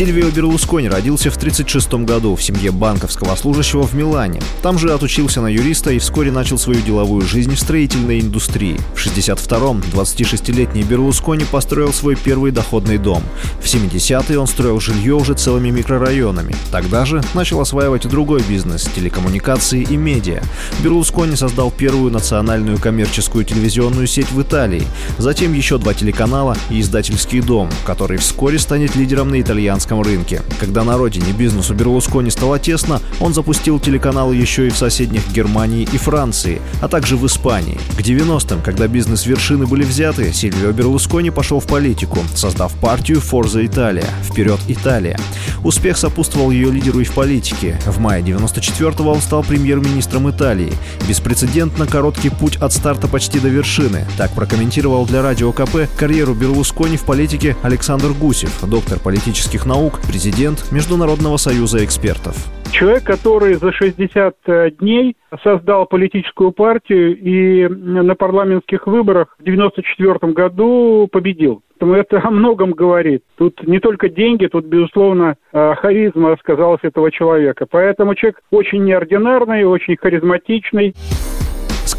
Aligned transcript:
Сильвио 0.00 0.30
Берлускони 0.30 0.88
родился 0.88 1.30
в 1.30 1.36
1936 1.36 2.06
году 2.06 2.34
в 2.34 2.42
семье 2.42 2.70
банковского 2.70 3.36
служащего 3.36 3.82
в 3.82 3.92
Милане. 3.92 4.40
Там 4.62 4.78
же 4.78 4.94
отучился 4.94 5.42
на 5.42 5.48
юриста 5.48 5.90
и 5.90 5.98
вскоре 5.98 6.32
начал 6.32 6.56
свою 6.56 6.80
деловую 6.80 7.20
жизнь 7.26 7.54
в 7.54 7.60
строительной 7.60 8.22
индустрии. 8.22 8.80
В 8.94 9.06
1962-м 9.06 9.82
26-летний 9.92 10.84
Берлускони 10.84 11.44
построил 11.44 11.92
свой 11.92 12.16
первый 12.16 12.50
доходный 12.50 12.96
дом. 12.96 13.22
В 13.60 13.66
70-е 13.66 14.38
он 14.38 14.46
строил 14.46 14.80
жилье 14.80 15.16
уже 15.16 15.34
целыми 15.34 15.68
микрорайонами. 15.68 16.56
Тогда 16.72 17.04
же 17.04 17.22
начал 17.34 17.60
осваивать 17.60 18.08
другой 18.08 18.42
бизнес– 18.48 18.88
телекоммуникации 18.96 19.82
и 19.82 19.98
медиа. 19.98 20.42
Берлускони 20.82 21.36
создал 21.36 21.70
первую 21.70 22.10
национальную 22.10 22.78
коммерческую 22.78 23.44
телевизионную 23.44 24.06
сеть 24.06 24.32
в 24.32 24.40
Италии, 24.40 24.86
затем 25.18 25.52
еще 25.52 25.76
два 25.76 25.92
телеканала 25.92 26.56
и 26.70 26.80
издательский 26.80 27.42
дом, 27.42 27.68
который 27.84 28.16
вскоре 28.16 28.58
станет 28.58 28.96
лидером 28.96 29.28
на 29.28 29.42
итальянском 29.42 29.89
американском 29.90 30.02
рынке. 30.02 30.42
Когда 30.58 30.84
на 30.84 30.96
родине 30.96 31.32
бизнесу 31.32 31.74
Берлускони 31.74 32.30
стало 32.30 32.58
тесно, 32.58 33.00
он 33.20 33.34
запустил 33.34 33.78
телеканалы 33.78 34.36
еще 34.36 34.66
и 34.66 34.70
в 34.70 34.76
соседних 34.76 35.30
Германии 35.32 35.88
и 35.92 35.98
Франции, 35.98 36.60
а 36.80 36.88
также 36.88 37.16
в 37.16 37.26
Испании. 37.26 37.78
К 37.96 38.00
90-м, 38.00 38.62
когда 38.62 38.86
бизнес-вершины 38.86 39.66
были 39.66 39.84
взяты, 39.84 40.32
Сильвио 40.32 40.72
Берлускони 40.72 41.30
пошел 41.30 41.60
в 41.60 41.66
политику, 41.66 42.18
создав 42.34 42.72
партию 42.74 43.20
«Форза 43.20 43.64
Италия»— 43.64 44.08
«Вперед 44.24 44.60
Италия». 44.68 45.18
Успех 45.64 45.96
сопутствовал 45.96 46.50
ее 46.50 46.70
лидеру 46.70 47.00
и 47.00 47.04
в 47.04 47.12
политике. 47.12 47.78
В 47.86 47.98
мае 47.98 48.22
94-го 48.22 49.10
он 49.10 49.20
стал 49.20 49.42
премьер-министром 49.42 50.30
Италии. 50.30 50.72
Беспрецедентно 51.08 51.86
короткий 51.86 52.30
путь 52.30 52.56
от 52.56 52.72
старта 52.72 53.08
почти 53.08 53.40
до 53.40 53.48
вершины. 53.48 54.06
Так 54.16 54.32
прокомментировал 54.32 55.06
для 55.06 55.22
Радио 55.22 55.52
КП 55.52 55.88
карьеру 55.96 56.34
Берлускони 56.34 56.96
в 56.96 57.02
политике 57.02 57.56
Александр 57.62 58.12
Гусев, 58.12 58.52
доктор 58.62 58.98
политических 58.98 59.66
наук, 59.66 59.79
президент 59.88 60.70
Международного 60.72 61.38
союза 61.38 61.84
экспертов. 61.84 62.36
Человек, 62.70 63.04
который 63.04 63.54
за 63.54 63.72
60 63.72 64.36
э, 64.46 64.70
дней 64.78 65.16
создал 65.42 65.86
политическую 65.86 66.52
партию 66.52 67.16
и 67.18 67.66
на 67.68 68.14
парламентских 68.14 68.86
выборах 68.86 69.34
в 69.38 69.42
1994 69.42 70.32
году 70.32 71.08
победил. 71.10 71.62
Поэтому 71.80 71.94
это 71.94 72.20
о 72.22 72.30
многом 72.30 72.72
говорит. 72.72 73.22
Тут 73.36 73.66
не 73.66 73.80
только 73.80 74.10
деньги, 74.10 74.46
тут, 74.46 74.66
безусловно, 74.66 75.36
э, 75.52 75.74
харизма 75.76 76.36
сказалась 76.38 76.80
этого 76.82 77.10
человека. 77.10 77.66
Поэтому 77.68 78.14
человек 78.14 78.40
очень 78.50 78.84
неординарный, 78.84 79.64
очень 79.64 79.96
харизматичный. 79.96 80.94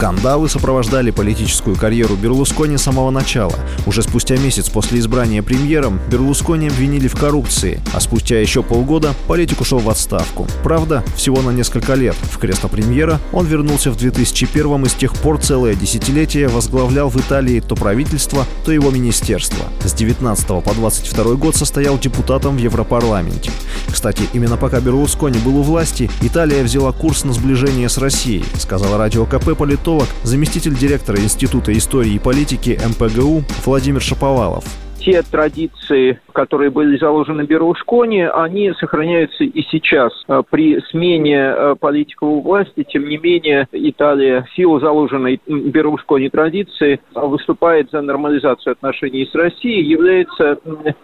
Скандалы 0.02 0.50
сопровождали 0.50 1.12
политическую 1.12 1.76
карьеру 1.76 2.16
Берлускони 2.16 2.76
с 2.76 2.82
самого 2.82 3.12
начала. 3.12 3.54
Уже 3.86 4.02
спустя 4.02 4.36
месяц 4.36 4.68
после 4.68 4.98
избрания 4.98 5.44
премьером 5.44 6.00
Берлускони 6.10 6.70
обвинили 6.70 7.08
в 7.08 7.16
коррупции, 7.16 7.80
а 7.94 8.00
спустя 8.00 8.40
еще 8.40 8.64
полгода 8.64 9.14
политик 9.28 9.62
ушел 9.62 9.78
в 9.78 9.88
отставку. 9.88 10.48
Правда, 10.64 11.04
всего 11.16 11.44
на 11.44 11.52
несколько 11.52 11.94
лет. 11.94 12.16
В 12.16 12.40
кресло 12.40 12.68
премьера 12.68 13.20
он 13.32 13.46
вернулся 13.46 13.92
в 13.92 13.96
2001 13.96 14.86
и 14.86 14.90
с 14.90 14.96
тех 14.96 15.14
пор 15.14 15.38
целое 15.38 15.76
десятилетие 15.76 16.48
возглавлял 16.48 17.10
в 17.10 17.18
Италии 17.18 17.60
то 17.60 17.76
правительство, 17.76 18.48
то 18.66 18.72
его 18.72 18.90
министерство. 18.90 19.66
С 19.86 19.94
19 19.94 20.48
по 20.48 20.74
22 20.74 21.36
год 21.36 21.56
состоял 21.56 22.00
депутатом 22.00 22.56
в 22.56 22.60
Европарламенте. 22.60 23.52
Кстати, 23.88 24.24
именно 24.34 24.58
пока 24.58 24.80
Берлускони 24.80 25.38
был 25.38 25.58
у 25.58 25.62
власти, 25.62 26.10
Италия 26.24 26.64
взяла 26.64 26.92
курс 26.92 27.24
на 27.24 27.34
сближение 27.34 27.88
с 27.88 28.00
Россией, 28.00 28.44
сказал 28.58 28.98
радио 28.98 29.28
КП 29.28 29.56
политолог 29.56 29.91
политолог, 29.92 30.08
заместитель 30.24 30.76
директора 30.76 31.18
Института 31.20 31.72
истории 31.74 32.14
и 32.14 32.20
политики 32.20 32.80
МПГУ 32.86 33.44
Владимир 33.66 34.02
Шаповалов 34.02 34.64
те 35.04 35.24
традиции, 35.24 36.22
которые 36.32 36.70
были 36.70 36.96
заложены 36.96 37.42
Берлускони, 37.42 38.22
они 38.22 38.72
сохраняются 38.80 39.44
и 39.44 39.64
сейчас. 39.72 40.14
Э, 40.28 40.44
при 40.48 40.80
смене 40.92 41.56
э, 41.58 41.76
политиков 41.80 42.44
власти, 42.44 42.86
тем 42.88 43.10
не 43.10 43.18
менее, 43.18 43.68
Италия 43.72 44.44
в 44.44 44.56
силу 44.56 44.80
заложенной 44.80 45.42
Берлускони 45.48 46.30
традиции 46.30 47.00
выступает 47.16 47.90
за 47.90 48.02
нормализацию 48.02 48.74
отношений 48.74 49.26
с 49.26 49.34
Россией, 49.34 49.84
является, 49.90 50.60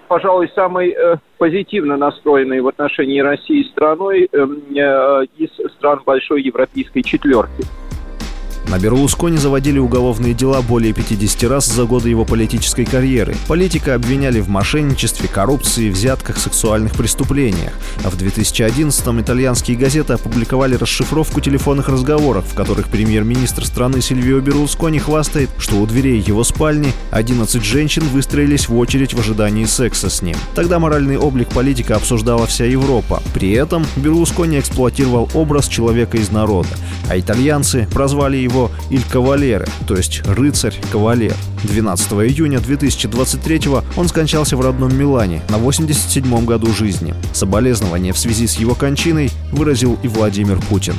пожалуй, 0.07 0.51
самой 0.53 0.91
э, 0.91 1.15
позитивно 1.39 1.97
настроенной 1.97 2.61
в 2.61 2.67
отношении 2.67 3.19
России 3.19 3.63
страной 3.71 4.29
из 5.37 5.49
стран 5.73 6.01
большой 6.05 6.43
европейской 6.43 7.01
четверки. 7.01 7.65
На 8.69 8.79
Берлускони 8.79 9.37
заводили 9.37 9.79
уголовные 9.79 10.33
дела 10.33 10.61
более 10.61 10.91
50 10.91 11.49
раз 11.49 11.67
за 11.67 11.85
годы 11.85 12.09
его 12.09 12.25
политической 12.25 12.83
карьеры. 12.83 13.33
Политика 13.47 13.95
обвиняли 13.95 14.41
в 14.41 14.49
мошенничестве, 14.49 15.29
коррупции, 15.29 15.89
взятках, 15.89 16.37
сексуальных 16.37 16.91
преступлениях. 16.91 17.71
А 18.03 18.09
в 18.09 18.17
2011-м 18.17 19.21
итальянские 19.21 19.77
газеты 19.77 20.13
опубликовали 20.13 20.75
расшифровку 20.75 21.39
телефонных 21.39 21.87
разговоров, 21.87 22.45
в 22.51 22.55
которых 22.55 22.89
премьер-министр 22.89 23.65
страны 23.65 24.01
Сильвио 24.01 24.41
Берлускони 24.41 24.99
хвастает, 24.99 25.49
что 25.59 25.77
у 25.77 25.85
дверей 25.85 26.19
его 26.19 26.43
спальни 26.43 26.91
11 27.11 27.63
женщин 27.63 28.03
выстроились 28.09 28.67
в 28.67 28.77
очередь 28.77 29.13
в 29.13 29.19
ожидании 29.19 29.63
секса 29.63 30.09
с 30.09 30.21
ним. 30.21 30.35
Тогда 30.55 30.77
моральный 30.79 31.17
облик 31.17 31.47
политика 31.49 31.95
обсуждала 31.95 32.45
вся 32.47 32.65
Европа. 32.65 33.23
При 33.33 33.51
этом 33.51 33.85
Берлускони 33.95 34.59
эксплуатировал 34.59 35.29
образ 35.33 35.69
человека 35.69 36.17
из 36.17 36.31
народа, 36.31 36.69
а 37.09 37.17
итальянцы 37.17 37.87
прозвали 37.93 38.35
его 38.35 38.56
его 38.57 38.71
«Иль 38.89 39.03
Кавалеры», 39.09 39.67
то 39.87 39.95
есть 39.95 40.21
«рыцарь-кавалер». 40.25 41.35
12 41.63 42.11
июня 42.13 42.59
2023 42.59 43.61
он 43.95 44.07
скончался 44.07 44.57
в 44.57 44.61
родном 44.61 44.97
Милане 44.97 45.41
на 45.49 45.55
87-м 45.55 46.45
году 46.45 46.73
жизни. 46.73 47.13
Соболезнования 47.33 48.13
в 48.13 48.17
связи 48.17 48.47
с 48.47 48.57
его 48.57 48.73
кончиной 48.75 49.31
выразил 49.51 49.97
и 50.03 50.07
Владимир 50.07 50.59
Путин. 50.69 50.95